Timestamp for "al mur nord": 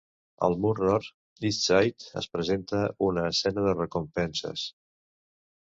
0.45-1.09